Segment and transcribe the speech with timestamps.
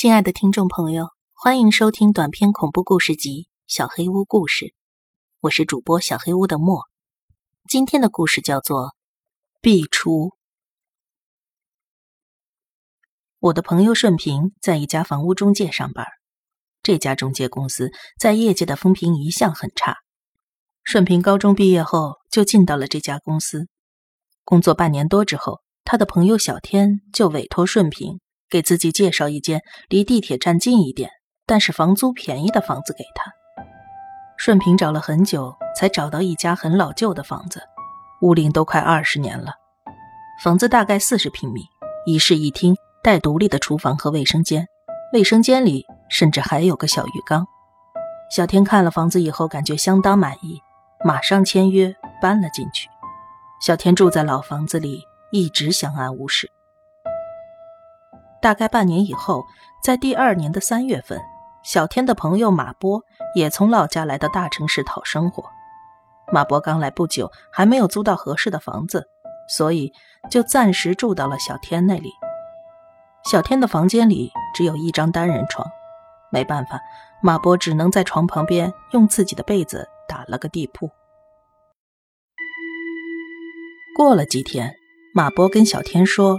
[0.00, 4.64] 亲爱的听众朋友，欢迎收听短篇恐怖故事集《小黑屋故事》，
[5.40, 6.84] 我是主播小黑屋的莫。
[7.68, 8.84] 今天的故事叫做
[9.60, 10.28] 《壁橱》。
[13.40, 16.06] 我的朋友顺平在一家房屋中介上班，
[16.82, 19.98] 这家中介公司在业界的风评一向很差。
[20.82, 23.68] 顺平高中毕业后就进到了这家公司，
[24.44, 28.18] 工作半年多之后，他的朋友小天就委托顺平。
[28.50, 31.10] 给自己介绍一间离地铁站近一点，
[31.46, 33.32] 但是房租便宜的房子给他。
[34.36, 37.62] 顺平找了很久，才找到一家很老旧的房子，
[38.22, 39.52] 屋龄都快二十年了。
[40.42, 41.62] 房子大概四十平米，
[42.06, 44.66] 一室一厅，带独立的厨房和卫生间，
[45.12, 47.46] 卫生间里甚至还有个小浴缸。
[48.34, 50.58] 小天看了房子以后，感觉相当满意，
[51.04, 52.88] 马上签约搬了进去。
[53.60, 56.50] 小天住在老房子里，一直相安无事。
[58.42, 59.44] 大概半年以后，
[59.82, 61.20] 在第二年的三月份，
[61.62, 63.02] 小天的朋友马波
[63.34, 65.44] 也从老家来到大城市讨生活。
[66.32, 69.06] 马波刚来不久，还没有租到合适的房子，
[69.48, 69.92] 所以
[70.30, 72.10] 就暂时住到了小天那里。
[73.24, 75.68] 小天的房间里只有一张单人床，
[76.32, 76.80] 没办法，
[77.22, 80.90] 马波只能在床旁边用自己的被子打了个地铺。
[83.94, 84.74] 过了几天，
[85.14, 86.38] 马波跟小天说。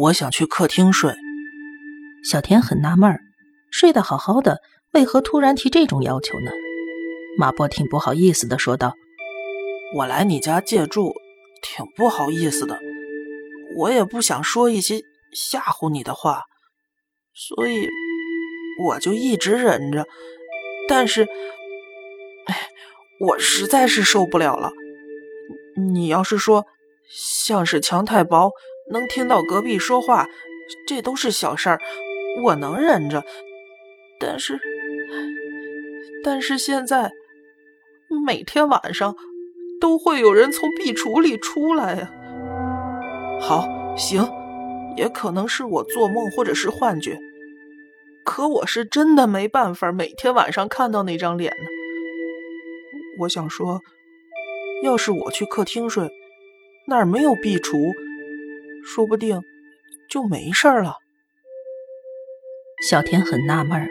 [0.00, 1.12] 我想去客厅睡。
[2.22, 3.20] 小田很纳闷儿，
[3.72, 4.58] 睡得好好的，
[4.92, 6.52] 为何突然提这种要求呢？
[7.36, 8.94] 马波挺不好意思的说道
[9.96, 11.14] ：“我来你家借住，
[11.62, 12.78] 挺不好意思的。
[13.76, 16.44] 我也不想说一些吓唬你的话，
[17.34, 17.88] 所以
[18.84, 20.06] 我就一直忍着。
[20.88, 21.26] 但是，
[22.46, 22.68] 哎，
[23.20, 24.70] 我实在是受不了了。
[25.92, 26.66] 你要是说
[27.10, 28.52] 像是墙太薄。”
[28.90, 30.26] 能听到隔壁说话，
[30.86, 31.80] 这都是小事儿，
[32.42, 33.24] 我能忍着。
[34.20, 34.58] 但是，
[36.24, 37.12] 但是现在
[38.26, 39.14] 每天晚上
[39.80, 42.10] 都会有人从壁橱里出来呀。
[43.40, 44.28] 好，行，
[44.96, 47.18] 也可能是我做梦或者是幻觉，
[48.24, 51.66] 可我是真的没办法每天晚上看到那张脸呢。
[53.20, 53.80] 我想说，
[54.82, 56.08] 要是我去客厅睡，
[56.88, 57.92] 那儿没有壁橱。
[58.84, 59.40] 说不定
[60.10, 60.96] 就没事了。
[62.88, 63.88] 小田很纳闷儿，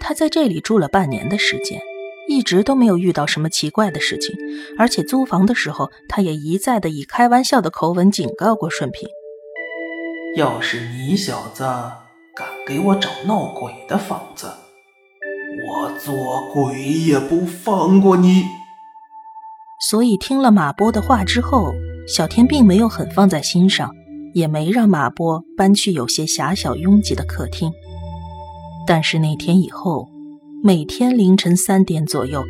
[0.00, 1.80] 他在这里住了半年的时间，
[2.28, 4.36] 一直都没有遇到什么奇怪的事情，
[4.78, 9.08] 而且租房的时候，他也一再的以开玩笑的口吻警告过顺平
[10.36, 11.62] ：“要是你小子
[12.36, 14.46] 敢给我找闹鬼的房子，
[15.66, 16.14] 我做
[16.52, 18.44] 鬼也不放过你。”
[19.88, 21.72] 所以听了马波的话之后，
[22.06, 23.90] 小天并没有很放在心上。
[24.34, 27.70] 也没让马波搬去有些狭小拥挤的客厅。
[28.86, 30.08] 但是那天以后，
[30.62, 32.44] 每天凌晨三点左右，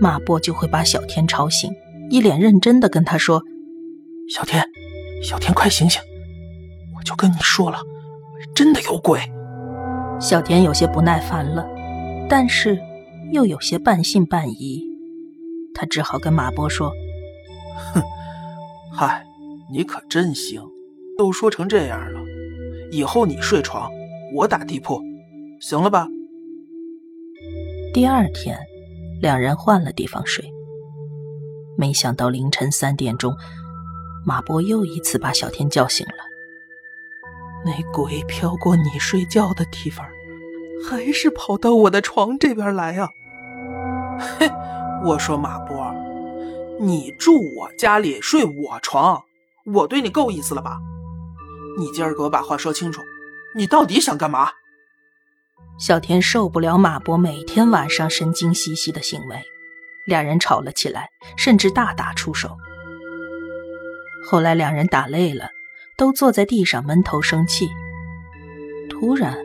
[0.00, 1.72] 马波就会把小天吵醒，
[2.10, 3.42] 一脸认真的跟他说
[4.28, 4.64] ：“小天，
[5.22, 6.00] 小天，快醒醒！
[6.96, 7.78] 我就跟你说了，
[8.54, 9.20] 真的有鬼。”
[10.20, 11.66] 小田有些不耐烦了，
[12.28, 12.78] 但是
[13.32, 14.84] 又有些半信半疑，
[15.72, 16.90] 他只好跟马波说
[17.94, 18.02] ：“哼，
[18.92, 19.24] 嗨，
[19.72, 20.60] 你可真行。”
[21.18, 22.20] 都说成这样了，
[22.92, 23.90] 以后你睡床，
[24.32, 25.02] 我打地铺，
[25.60, 26.06] 行了吧？
[27.92, 28.56] 第二天，
[29.20, 30.48] 两人换了地方睡。
[31.76, 33.34] 没想到凌晨三点钟，
[34.24, 36.12] 马波又一次把小天叫醒了。
[37.64, 40.06] 那鬼飘过你睡觉的地方，
[40.88, 43.08] 还是跑到我的床这边来啊？
[44.38, 44.48] 嘿，
[45.04, 45.92] 我说马波，
[46.78, 49.20] 你住我家里睡我床，
[49.74, 50.78] 我对你够意思了吧？
[51.78, 53.02] 你今儿给我把话说清楚，
[53.54, 54.50] 你到底想干嘛？
[55.78, 59.40] 小田受不了马波每天晚上神经兮兮的行为，
[60.04, 62.56] 两人吵了起来，甚至大打出手。
[64.28, 65.50] 后来两人打累了，
[65.96, 67.68] 都坐在地上闷头生气。
[68.90, 69.38] 突然，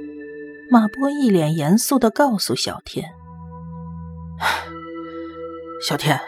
[0.71, 3.13] 马波一脸严肃的告诉小天
[5.87, 6.19] ：“小天，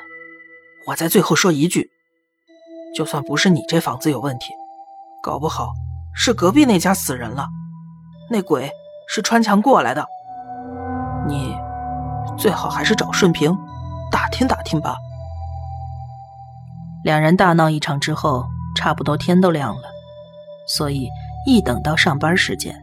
[0.86, 1.90] 我在最后说一句，
[2.96, 4.54] 就算不是你这房子有问题，
[5.24, 5.70] 搞不好……”
[6.16, 7.48] 是隔壁那家死人了，
[8.30, 8.72] 那鬼
[9.08, 10.06] 是穿墙过来的。
[11.28, 11.56] 你
[12.38, 13.56] 最好还是找顺平
[14.12, 14.96] 打听打听吧。
[17.04, 18.46] 两人大闹一场之后，
[18.76, 19.84] 差不多天都亮了，
[20.68, 21.10] 所以
[21.46, 22.76] 一等到上班时间，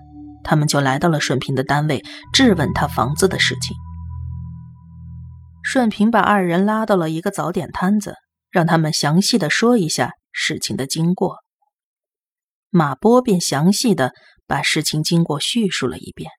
[0.45, 2.03] 他们就来到了顺平的单位，
[2.33, 3.77] 质问他房子的事情。
[5.65, 8.15] 顺平把二人拉到了一个早点摊子，
[8.51, 11.42] 让他们详细的说一下事情的经过。
[12.75, 14.13] 马波便详细的
[14.47, 16.31] 把事情经过叙述了一遍。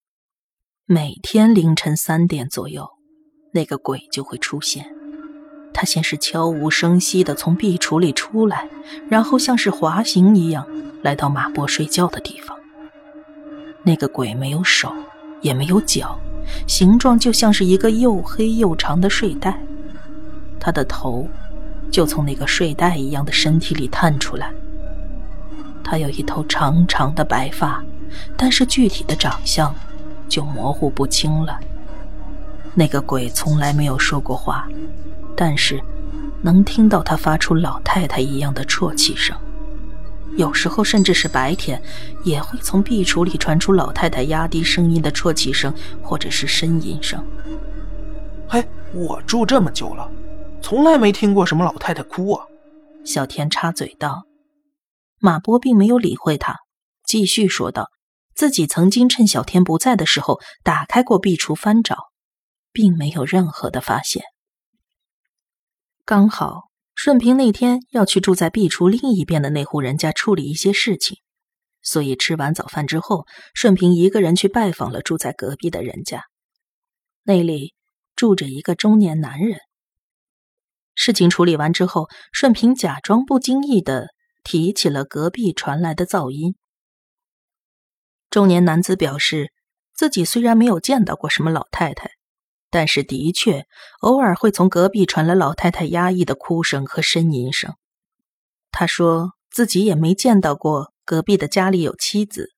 [0.88, 2.88] 每天凌晨三点左右，
[3.54, 4.84] 那个鬼就会出现。
[5.76, 8.68] 他先是悄无声息的从壁橱里出来，
[9.08, 10.68] 然后像是滑行一样
[11.04, 12.58] 来到马波睡觉的地方。
[13.84, 14.92] 那个鬼没有手，
[15.42, 16.20] 也没有脚，
[16.68, 19.64] 形状就像是一个又黑又长的睡袋。
[20.60, 21.30] 他的头
[21.92, 24.52] 就从那个睡袋一样的身体里探出来。
[25.84, 27.84] 他有一头长长的白发，
[28.38, 29.74] 但是具体的长相
[30.30, 31.60] 就模糊不清了。
[32.74, 34.68] 那个鬼从来没有说过话，
[35.36, 35.80] 但是
[36.42, 39.36] 能听到他发出老太太一样的啜泣声。
[40.36, 41.80] 有时候甚至是白天，
[42.24, 45.72] 也会从壁橱里传出老太太压低声音的啜泣声，
[46.02, 47.24] 或者是呻吟声。
[48.48, 50.10] 嘿，我住这么久了，
[50.60, 52.46] 从来没听过什么老太太哭啊！
[53.06, 54.24] 小田插嘴道。
[55.26, 56.58] 马波并没有理会他，
[57.06, 57.90] 继续说道
[58.36, 61.96] ：“自己曾经趁小天不在的时候打开过壁橱翻找，
[62.74, 64.22] 并没有任何的发现。
[66.04, 71.20] 刚好顺平那天要去住在壁橱另一边的那户人家处理一些事情，
[71.82, 76.24] 所以吃完早饭之后，顺平一个人去拜访了住在隔壁的人家。
[77.24, 77.74] 那里
[78.18, 79.58] 住着一个中年男人。
[80.96, 84.10] 事情处理完之后，顺平假装不经意的。”
[84.44, 86.56] 提起了隔壁传来的噪音。
[88.30, 89.54] 中年男子表示，
[89.94, 92.12] 自己虽然没有见到过什么老太太，
[92.70, 93.66] 但是的确
[94.02, 97.76] 偶尔会从隔壁传来老太太压抑的哭声和呻吟声。
[98.72, 102.54] 他说自己也没见到过隔壁的家里有妻子，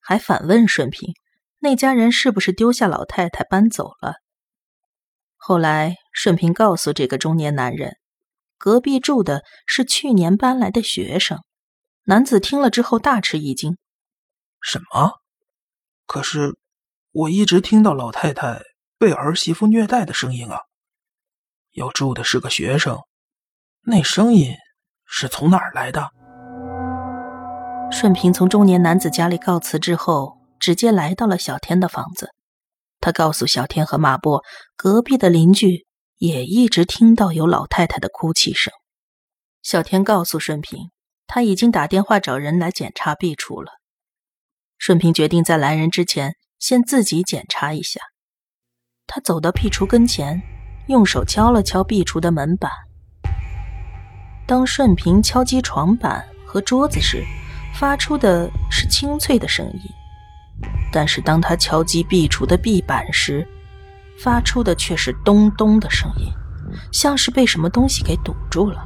[0.00, 1.12] 还反问顺平，
[1.58, 4.14] 那家人是不是丢下老太太搬走了？
[5.36, 7.98] 后来顺平告诉这个中年男人。
[8.58, 11.38] 隔壁住的是去年搬来的学生，
[12.04, 13.78] 男子听了之后大吃一惊
[14.60, 15.12] ：“什么？
[16.06, 16.58] 可是
[17.12, 18.60] 我一直听到老太太
[18.98, 20.58] 被儿媳妇虐待的声音啊！
[21.74, 22.98] 要住的是个学生，
[23.82, 24.54] 那声音
[25.06, 26.10] 是从哪儿来的？”
[27.90, 32.34] 顺平从中年男子家里告辞之后，直接来到了小天的房子。
[33.00, 34.42] 他告诉小天和马波，
[34.76, 35.87] 隔壁的邻居。
[36.18, 38.72] 也一直听到有老太太的哭泣声。
[39.62, 40.90] 小天告诉顺平，
[41.26, 43.72] 他已经打电话找人来检查壁橱了。
[44.78, 48.00] 顺平决定在来人之前先自己检查一下。
[49.06, 50.40] 他走到壁橱跟前，
[50.86, 52.70] 用手敲了敲壁橱的门板。
[54.46, 57.24] 当顺平敲击床板和桌子时，
[57.74, 59.92] 发出的是清脆的声音；
[60.92, 63.46] 但是当他敲击壁橱的壁板时，
[64.22, 66.32] 发出的却是咚咚的声音，
[66.90, 68.84] 像是被什么东西给堵住了。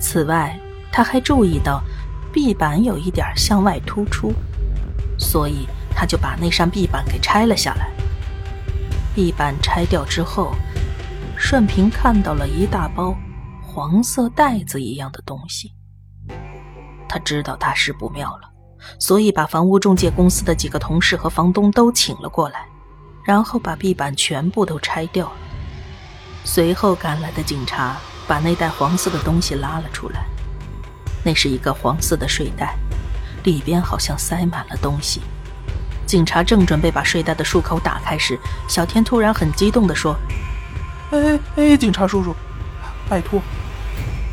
[0.00, 0.58] 此外，
[0.90, 1.82] 他还注意到
[2.32, 4.32] 壁板有一点向外突出，
[5.18, 7.90] 所以他就把那扇壁板给拆了下来。
[9.14, 10.52] 壁板拆掉之后，
[11.36, 13.14] 顺平看到了一大包
[13.62, 15.74] 黄色袋子一样的东西。
[17.06, 18.48] 他知道大事不妙了，
[18.98, 22.69] 所以把房屋中介公司的几个同事和房东都请了过来。
[23.30, 25.36] 然后把壁板全部都拆掉了。
[26.42, 27.96] 随后赶来的警察
[28.26, 30.26] 把那袋黄色的东西拉了出来。
[31.24, 32.76] 那是一个黄色的睡袋，
[33.44, 35.20] 里边好像塞满了东西。
[36.06, 38.36] 警察正准备把睡袋的束口打开时，
[38.68, 40.16] 小天突然很激动地说
[41.14, 42.34] ：“哎哎，警察叔叔，
[43.08, 43.40] 拜托，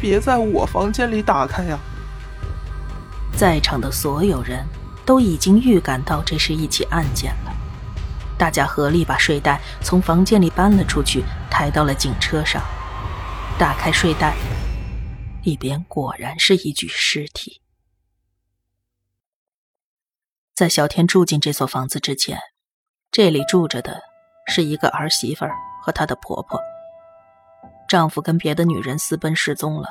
[0.01, 1.77] 别在我房间里打开呀！”
[3.37, 4.65] 在场的所有人
[5.05, 7.53] 都已经预感到这是一起案件了。
[8.37, 12.61] 大家合力把睡袋从房间里搬了出去，抬到了警车上。
[13.57, 14.35] 打开睡袋，
[15.43, 17.61] 里边果然是一具尸体。
[20.53, 22.39] 在小天住进这所房子之前，
[23.11, 24.01] 这里住着的
[24.47, 25.45] 是一个儿媳妇
[25.81, 26.59] 和她的婆婆。
[27.87, 29.89] 丈夫跟别的女人私奔失踪了，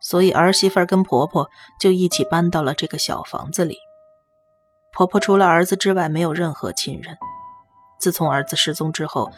[0.00, 3.76] 所以儿媳妇跟婆婆就一起搬到了这个小房子里。
[4.92, 7.18] 婆婆除了儿子之外，没有任何亲人。
[7.98, 9.30] 自从儿子失踪之后，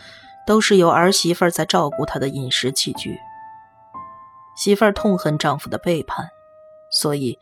[0.47, 3.19] 都是由儿媳妇在照顾他的饮食起居。
[4.57, 6.29] 媳妇儿痛恨丈夫的背叛，
[6.91, 7.39] 所以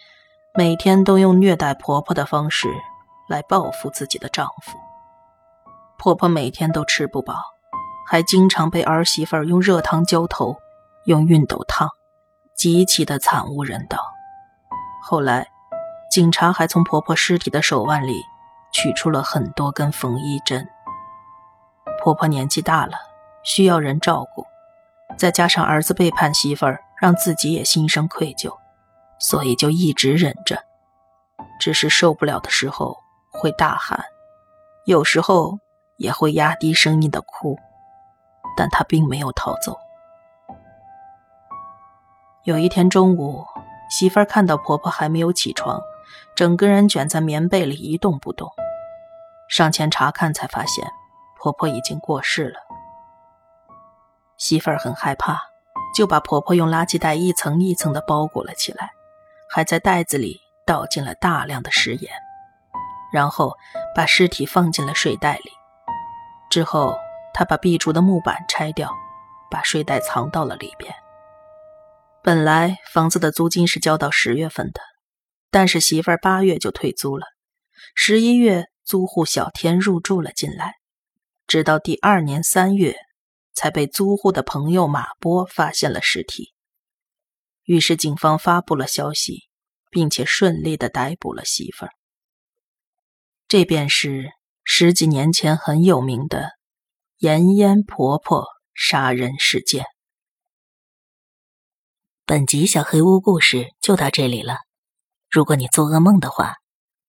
[0.55, 2.69] 每天都用虐待婆婆的方式
[3.29, 4.77] 来报复自己的丈夫。
[5.99, 7.35] 婆婆每天都吃不饱，
[8.07, 10.57] 还经常被儿媳妇用热汤浇头，
[11.07, 11.89] 用熨斗烫，
[12.55, 13.99] 极其的惨无人道。
[15.03, 15.49] 后来，
[16.11, 18.21] 警察还从婆婆尸体的手腕里
[18.73, 20.69] 取出了很多根缝衣针。
[22.07, 22.93] 婆婆年纪大了，
[23.43, 24.47] 需要人照顾，
[25.19, 28.57] 再加上儿子背叛媳妇儿，让自己也心生愧疚，
[29.19, 30.63] 所以就一直忍着。
[31.59, 32.97] 只是受不了的时候
[33.33, 34.05] 会大喊，
[34.85, 35.59] 有时候
[35.97, 37.59] 也会压低声音的哭，
[38.57, 39.77] 但她并没有逃走。
[42.45, 43.45] 有一天中午，
[43.91, 45.81] 媳妇儿看到婆婆还没有起床，
[46.37, 48.49] 整个人卷在棉被里一动不动，
[49.49, 50.89] 上前查看，才发现
[51.47, 52.59] 婆婆已经过世了。
[54.37, 55.41] 媳妇儿很害怕，
[55.95, 58.91] 就把婆婆用垃圾袋一层一层的包裹了起来，
[59.49, 62.13] 还在袋子里倒进了大量的食盐，
[63.13, 63.55] 然后
[63.95, 65.53] 把尸体放进了睡袋里。
[66.51, 66.99] 之后，
[67.33, 68.93] 他把壁橱的木板拆掉，
[69.49, 70.93] 把睡袋藏到了里边。
[72.25, 74.81] 本来房子的租金是交到十月份的，
[75.53, 77.25] 但是媳妇儿八月就退租了，
[77.95, 80.75] 十一月租户小天入住了进来，
[81.47, 82.97] 直到第二年三月。
[83.59, 86.53] 才被租户的朋友马波发现了尸体，
[87.65, 89.49] 于是警方发布了消息，
[89.91, 91.93] 并且顺利的逮捕了媳妇儿。
[93.49, 94.29] 这便是
[94.63, 96.51] 十几年前很有名的
[97.21, 99.87] 妍妍婆婆杀人事件。
[102.27, 104.59] 本集小黑屋故事就到这里了。
[105.31, 106.57] 如果你做噩梦的话，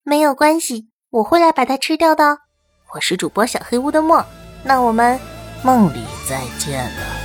[0.02, 2.38] 没有关系，我会来把它吃掉的。
[2.94, 4.24] 我是主播小黑屋的墨，
[4.62, 5.18] 那我们。
[5.62, 7.17] 梦里再见了。